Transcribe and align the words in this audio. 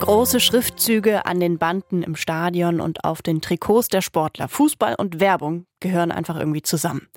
Große 0.00 0.40
Schriftzüge 0.40 1.26
an 1.26 1.40
den 1.40 1.58
Banden 1.58 2.02
im 2.02 2.16
Stadion 2.16 2.80
und 2.80 3.04
auf 3.04 3.22
den 3.22 3.40
Trikots 3.40 3.88
der 3.88 4.02
Sportler. 4.02 4.46
Fußball 4.46 4.94
und 4.94 5.20
Werbung 5.20 5.66
gehören 5.80 6.12
einfach 6.12 6.38
irgendwie 6.38 6.62
zusammen. 6.62 7.08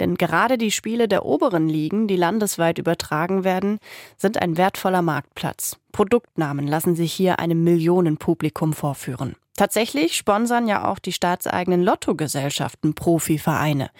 Denn 0.00 0.14
gerade 0.14 0.56
die 0.56 0.70
Spiele 0.70 1.08
der 1.08 1.26
oberen 1.26 1.68
Ligen, 1.68 2.08
die 2.08 2.16
landesweit 2.16 2.78
übertragen 2.78 3.44
werden, 3.44 3.78
sind 4.16 4.40
ein 4.40 4.56
wertvoller 4.56 5.02
Marktplatz. 5.02 5.78
Produktnamen 5.90 6.66
lassen 6.66 6.94
sich 6.94 7.12
hier 7.12 7.38
einem 7.38 7.64
Millionenpublikum 7.64 8.72
vorführen. 8.72 9.36
Tatsächlich 9.56 10.16
sponsern 10.16 10.66
ja 10.66 10.88
auch 10.88 10.98
die 10.98 11.12
staatseigenen 11.12 11.82
Lottogesellschaften 11.82 12.94
Profivereine. 12.94 13.90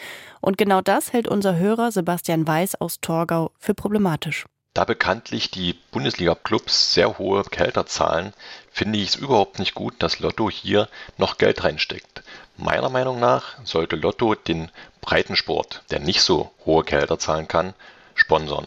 Und 0.40 0.56
genau 0.56 0.80
das 0.80 1.12
hält 1.12 1.28
unser 1.28 1.58
Hörer 1.58 1.92
Sebastian 1.92 2.46
Weiß 2.46 2.80
aus 2.80 3.00
Torgau 3.00 3.50
für 3.58 3.74
problematisch. 3.74 4.46
Da 4.74 4.84
bekanntlich 4.84 5.50
die 5.50 5.74
Bundesliga-Clubs 5.90 6.94
sehr 6.94 7.18
hohe 7.18 7.42
Gehälter 7.44 7.84
zahlen, 7.84 8.32
finde 8.70 8.98
ich 8.98 9.10
es 9.10 9.16
überhaupt 9.16 9.58
nicht 9.58 9.74
gut, 9.74 9.94
dass 9.98 10.18
Lotto 10.18 10.48
hier 10.48 10.88
noch 11.18 11.36
Geld 11.36 11.62
reinsteckt. 11.62 12.22
Meiner 12.56 12.88
Meinung 12.88 13.20
nach 13.20 13.58
sollte 13.64 13.96
Lotto 13.96 14.34
den 14.34 14.70
Breitensport, 15.02 15.82
der 15.90 16.00
nicht 16.00 16.22
so 16.22 16.50
hohe 16.64 16.84
Gehälter 16.84 17.18
zahlen 17.18 17.48
kann, 17.48 17.74
sponsern. 18.14 18.66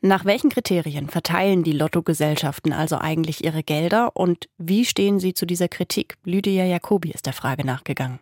Nach 0.00 0.24
welchen 0.24 0.50
Kriterien 0.50 1.08
verteilen 1.08 1.62
die 1.62 1.72
Lottogesellschaften 1.72 2.72
also 2.72 2.98
eigentlich 2.98 3.44
ihre 3.44 3.62
Gelder 3.62 4.12
und 4.14 4.48
wie 4.58 4.84
stehen 4.84 5.18
sie 5.18 5.34
zu 5.34 5.46
dieser 5.46 5.68
Kritik? 5.68 6.16
Lydia 6.24 6.64
Jacobi 6.64 7.10
ist 7.10 7.26
der 7.26 7.32
Frage 7.32 7.66
nachgegangen. 7.66 8.18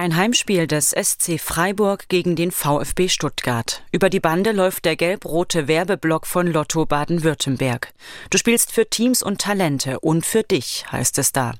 Ein 0.00 0.16
Heimspiel 0.16 0.66
des 0.66 0.92
SC 0.92 1.38
Freiburg 1.38 2.08
gegen 2.08 2.34
den 2.34 2.52
VfB 2.52 3.10
Stuttgart. 3.10 3.82
Über 3.92 4.08
die 4.08 4.18
Bande 4.18 4.52
läuft 4.52 4.86
der 4.86 4.96
gelb-rote 4.96 5.68
Werbeblock 5.68 6.26
von 6.26 6.46
Lotto 6.46 6.86
Baden-Württemberg. 6.86 7.92
Du 8.30 8.38
spielst 8.38 8.72
für 8.72 8.88
Teams 8.88 9.22
und 9.22 9.42
Talente 9.42 10.00
und 10.00 10.24
für 10.24 10.42
dich, 10.42 10.86
heißt 10.90 11.18
es 11.18 11.32
da. 11.32 11.52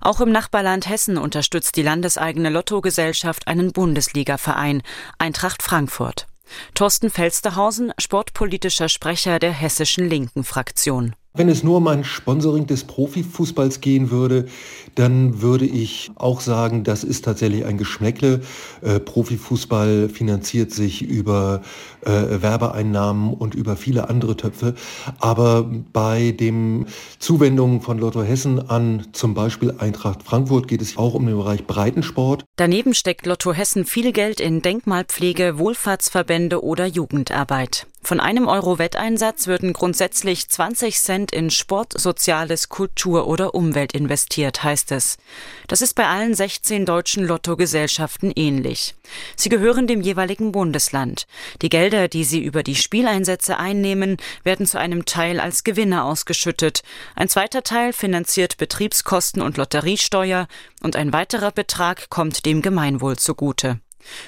Auch 0.00 0.20
im 0.20 0.32
Nachbarland 0.32 0.88
Hessen 0.88 1.16
unterstützt 1.16 1.76
die 1.76 1.82
landeseigene 1.82 2.50
Lottogesellschaft 2.50 3.46
einen 3.46 3.72
Bundesligaverein, 3.72 4.82
Eintracht 5.20 5.62
Frankfurt. 5.62 6.26
Thorsten 6.74 7.08
Felsterhausen, 7.08 7.92
sportpolitischer 7.98 8.88
Sprecher 8.88 9.38
der 9.38 9.52
hessischen 9.52 10.08
Linken 10.08 10.42
Fraktion. 10.42 11.14
Wenn 11.36 11.48
es 11.48 11.62
nur 11.62 11.78
um 11.78 11.86
ein 11.88 12.04
Sponsoring 12.04 12.66
des 12.66 12.84
Profifußballs 12.84 13.80
gehen 13.80 14.10
würde, 14.10 14.46
dann 14.94 15.42
würde 15.42 15.66
ich 15.66 16.10
auch 16.14 16.40
sagen, 16.40 16.82
das 16.82 17.04
ist 17.04 17.24
tatsächlich 17.26 17.66
ein 17.66 17.76
Geschmäckle. 17.76 18.40
Äh, 18.80 19.00
Profifußball 19.00 20.08
finanziert 20.08 20.72
sich 20.72 21.02
über 21.02 21.60
äh, 22.02 22.10
Werbeeinnahmen 22.10 23.34
und 23.34 23.54
über 23.54 23.76
viele 23.76 24.08
andere 24.08 24.36
Töpfe. 24.36 24.74
Aber 25.18 25.70
bei 25.92 26.30
dem 26.32 26.86
Zuwendungen 27.18 27.82
von 27.82 27.98
Lotto 27.98 28.22
Hessen 28.22 28.70
an 28.70 29.06
zum 29.12 29.34
Beispiel 29.34 29.74
Eintracht 29.78 30.22
Frankfurt 30.22 30.68
geht 30.68 30.80
es 30.80 30.96
auch 30.96 31.12
um 31.14 31.26
den 31.26 31.36
Bereich 31.36 31.66
Breitensport. 31.66 32.44
Daneben 32.56 32.94
steckt 32.94 33.26
Lotto 33.26 33.52
Hessen 33.52 33.84
viel 33.84 34.12
Geld 34.12 34.40
in 34.40 34.62
Denkmalpflege, 34.62 35.58
Wohlfahrtsverbände 35.58 36.64
oder 36.64 36.86
Jugendarbeit. 36.86 37.86
Von 38.06 38.20
einem 38.20 38.46
Euro 38.46 38.78
Wetteinsatz 38.78 39.48
würden 39.48 39.72
grundsätzlich 39.72 40.48
20 40.48 40.96
Cent 40.96 41.32
in 41.32 41.50
Sport, 41.50 41.98
Soziales, 41.98 42.68
Kultur 42.68 43.26
oder 43.26 43.52
Umwelt 43.52 43.94
investiert, 43.94 44.62
heißt 44.62 44.92
es. 44.92 45.18
Das 45.66 45.82
ist 45.82 45.94
bei 45.94 46.06
allen 46.06 46.32
16 46.32 46.86
deutschen 46.86 47.24
Lottogesellschaften 47.24 48.30
ähnlich. 48.36 48.94
Sie 49.34 49.48
gehören 49.48 49.88
dem 49.88 50.02
jeweiligen 50.02 50.52
Bundesland. 50.52 51.26
Die 51.62 51.68
Gelder, 51.68 52.06
die 52.06 52.22
sie 52.22 52.44
über 52.44 52.62
die 52.62 52.76
Spieleinsätze 52.76 53.56
einnehmen, 53.56 54.18
werden 54.44 54.66
zu 54.66 54.78
einem 54.78 55.04
Teil 55.04 55.40
als 55.40 55.64
Gewinne 55.64 56.04
ausgeschüttet. 56.04 56.84
Ein 57.16 57.28
zweiter 57.28 57.64
Teil 57.64 57.92
finanziert 57.92 58.56
Betriebskosten 58.56 59.42
und 59.42 59.56
Lotteriesteuer 59.56 60.46
und 60.80 60.94
ein 60.94 61.12
weiterer 61.12 61.50
Betrag 61.50 62.08
kommt 62.08 62.46
dem 62.46 62.62
Gemeinwohl 62.62 63.16
zugute. 63.16 63.80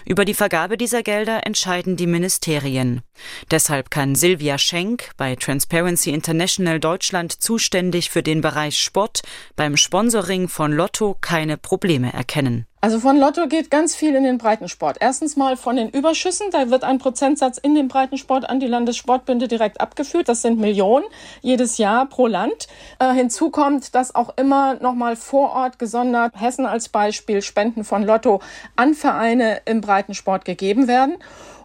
Über 0.04 0.24
die 0.24 0.34
Vergabe 0.34 0.76
dieser 0.76 1.02
Gelder 1.02 1.46
entscheiden 1.46 1.96
die 1.96 2.06
Ministerien. 2.06 3.02
Deshalb 3.50 3.90
kann 3.90 4.14
Silvia 4.14 4.58
Schenk, 4.58 5.10
bei 5.16 5.34
Transparency 5.34 6.10
International 6.10 6.78
Deutschland 6.78 7.32
zuständig 7.32 8.10
für 8.10 8.22
den 8.22 8.40
Bereich 8.40 8.78
Sport, 8.78 9.22
beim 9.56 9.76
Sponsoring 9.76 10.48
von 10.48 10.72
Lotto 10.72 11.16
keine 11.20 11.56
Probleme 11.56 12.12
erkennen. 12.12 12.67
Also 12.80 13.00
von 13.00 13.18
Lotto 13.18 13.48
geht 13.48 13.72
ganz 13.72 13.96
viel 13.96 14.14
in 14.14 14.22
den 14.22 14.38
Breitensport. 14.38 14.98
Erstens 15.00 15.36
mal 15.36 15.56
von 15.56 15.74
den 15.74 15.88
Überschüssen, 15.88 16.46
da 16.52 16.70
wird 16.70 16.84
ein 16.84 16.98
Prozentsatz 16.98 17.58
in 17.58 17.74
den 17.74 17.88
Breitensport 17.88 18.48
an 18.48 18.60
die 18.60 18.68
Landessportbünde 18.68 19.48
direkt 19.48 19.80
abgeführt. 19.80 20.28
Das 20.28 20.42
sind 20.42 20.60
Millionen 20.60 21.04
jedes 21.42 21.78
Jahr 21.78 22.06
pro 22.06 22.28
Land. 22.28 22.68
Äh, 23.00 23.12
hinzu 23.14 23.50
kommt, 23.50 23.96
dass 23.96 24.14
auch 24.14 24.36
immer 24.36 24.74
nochmal 24.74 25.16
vor 25.16 25.50
Ort 25.54 25.80
gesondert 25.80 26.40
Hessen 26.40 26.66
als 26.66 26.88
Beispiel 26.88 27.42
Spenden 27.42 27.82
von 27.82 28.04
Lotto 28.04 28.40
an 28.76 28.94
Vereine 28.94 29.60
im 29.64 29.80
Breitensport 29.80 30.44
gegeben 30.44 30.86
werden. 30.86 31.16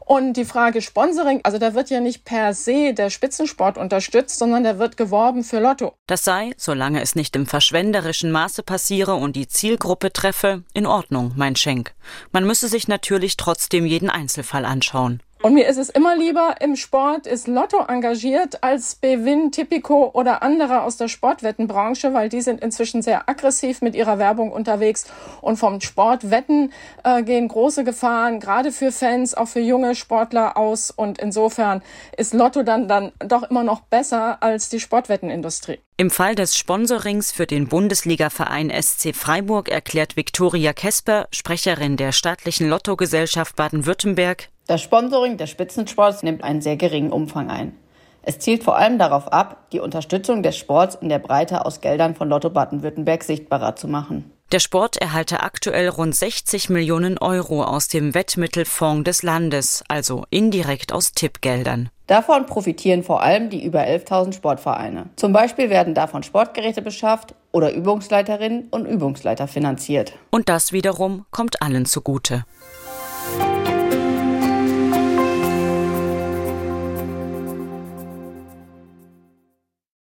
Und 0.05 0.33
die 0.33 0.45
Frage 0.45 0.81
Sponsoring, 0.81 1.41
also 1.43 1.57
da 1.57 1.73
wird 1.73 1.89
ja 1.89 1.99
nicht 1.99 2.25
per 2.25 2.53
se 2.53 2.93
der 2.93 3.09
Spitzensport 3.09 3.77
unterstützt, 3.77 4.37
sondern 4.37 4.63
da 4.63 4.79
wird 4.79 4.97
geworben 4.97 5.43
für 5.43 5.59
Lotto. 5.59 5.93
Das 6.07 6.23
sei, 6.23 6.51
solange 6.57 7.01
es 7.01 7.15
nicht 7.15 7.35
im 7.35 7.45
verschwenderischen 7.45 8.31
Maße 8.31 8.63
passiere 8.63 9.15
und 9.15 9.35
die 9.35 9.47
Zielgruppe 9.47 10.11
treffe, 10.11 10.63
in 10.73 10.85
Ordnung, 10.85 11.33
mein 11.35 11.55
Schenk. 11.55 11.93
Man 12.31 12.45
müsse 12.45 12.67
sich 12.67 12.87
natürlich 12.87 13.37
trotzdem 13.37 13.85
jeden 13.85 14.09
Einzelfall 14.09 14.65
anschauen. 14.65 15.21
Und 15.43 15.55
mir 15.55 15.67
ist 15.67 15.75
es 15.75 15.89
immer 15.89 16.15
lieber, 16.15 16.55
im 16.61 16.77
Sport 16.77 17.27
ist 17.27 17.49
Lotto 17.49 17.83
engagiert 17.89 18.63
als 18.63 18.95
Bewin, 18.95 19.51
Tipico 19.51 20.09
oder 20.13 20.41
andere 20.41 20.83
aus 20.83 20.95
der 20.95 21.09
Sportwettenbranche, 21.09 22.13
weil 22.13 22.29
die 22.29 22.39
sind 22.39 22.61
inzwischen 22.61 23.01
sehr 23.01 23.27
aggressiv 23.27 23.81
mit 23.81 23.93
ihrer 23.93 24.17
Werbung 24.19 24.53
unterwegs. 24.53 25.05
Und 25.41 25.57
vom 25.57 25.81
Sportwetten 25.81 26.71
äh, 27.03 27.23
gehen 27.23 27.49
große 27.49 27.83
Gefahren, 27.83 28.39
gerade 28.39 28.71
für 28.71 28.93
Fans, 28.93 29.33
auch 29.33 29.49
für 29.49 29.59
junge 29.59 29.95
Sportler 29.95 30.55
aus. 30.55 30.91
Und 30.91 31.17
insofern 31.17 31.81
ist 32.15 32.33
Lotto 32.33 32.63
dann, 32.63 32.87
dann 32.87 33.11
doch 33.19 33.43
immer 33.43 33.65
noch 33.65 33.81
besser 33.81 34.41
als 34.41 34.69
die 34.69 34.79
Sportwettenindustrie. 34.79 35.79
Im 35.97 36.09
Fall 36.09 36.35
des 36.35 36.55
Sponsorings 36.55 37.33
für 37.33 37.47
den 37.47 37.67
Bundesligaverein 37.67 38.71
SC 38.71 39.13
Freiburg 39.13 39.67
erklärt 39.67 40.15
Viktoria 40.15 40.71
Kesper, 40.71 41.27
Sprecherin 41.31 41.97
der 41.97 42.13
staatlichen 42.13 42.69
Lottogesellschaft 42.69 43.57
Baden-Württemberg, 43.57 44.47
das 44.67 44.81
Sponsoring 44.81 45.37
des 45.37 45.49
Spitzensports 45.49 46.23
nimmt 46.23 46.43
einen 46.43 46.61
sehr 46.61 46.77
geringen 46.77 47.11
Umfang 47.11 47.49
ein. 47.49 47.77
Es 48.21 48.39
zielt 48.39 48.63
vor 48.63 48.77
allem 48.77 48.97
darauf 48.97 49.31
ab, 49.33 49.69
die 49.73 49.81
Unterstützung 49.81 50.43
des 50.43 50.55
Sports 50.55 50.95
in 50.95 51.09
der 51.09 51.19
Breite 51.19 51.65
aus 51.65 51.81
Geldern 51.81 52.15
von 52.15 52.29
Lotto 52.29 52.49
Baden-Württemberg 52.49 53.23
sichtbarer 53.23 53.75
zu 53.75 53.89
machen. 53.89 54.31
Der 54.53 54.59
Sport 54.59 54.97
erhalte 54.97 55.41
aktuell 55.41 55.89
rund 55.89 56.15
60 56.15 56.69
Millionen 56.69 57.17
Euro 57.17 57.63
aus 57.63 57.87
dem 57.87 58.13
Wettmittelfonds 58.13 59.03
des 59.03 59.23
Landes, 59.23 59.83
also 59.87 60.25
indirekt 60.29 60.93
aus 60.93 61.11
Tippgeldern. 61.11 61.89
Davon 62.07 62.45
profitieren 62.45 63.03
vor 63.03 63.23
allem 63.23 63.49
die 63.49 63.63
über 63.65 63.81
11.000 63.81 64.33
Sportvereine. 64.33 65.09
Zum 65.15 65.33
Beispiel 65.33 65.69
werden 65.69 65.93
davon 65.93 66.23
Sportgeräte 66.23 66.81
beschafft 66.81 67.33
oder 67.51 67.73
Übungsleiterinnen 67.73 68.67
und 68.69 68.85
Übungsleiter 68.85 69.47
finanziert. 69.47 70.13
Und 70.29 70.49
das 70.49 70.71
wiederum 70.71 71.25
kommt 71.31 71.61
allen 71.61 71.85
zugute. 71.85 72.45